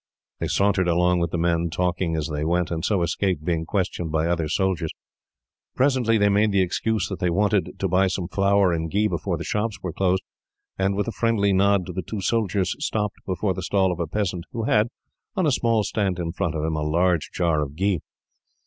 [0.39, 4.11] They sauntered along with the men, talking as they went, and so escaped being questioned
[4.11, 4.89] by other soldiers.
[5.75, 9.37] Presently, they made the excuse that they wanted, to buy some flour and ghee before
[9.37, 10.23] the shops were closed;
[10.75, 14.07] and, with a friendly nod to the two soldiers, stopped before the stall of a
[14.07, 14.87] peasant who had,
[15.35, 17.99] on a little stand in front of him, a large jar of ghee.